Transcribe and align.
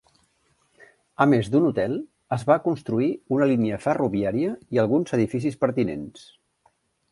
A 1.25 1.27
més 1.33 1.49
d'un 1.55 1.67
hotel, 1.67 1.93
es 2.39 2.45
va 2.47 2.57
construir 2.63 3.11
una 3.37 3.49
línia 3.53 3.79
ferroviària 3.85 4.57
i 4.79 4.83
alguns 4.87 5.17
edificis 5.19 5.63
pertinents. 5.67 6.29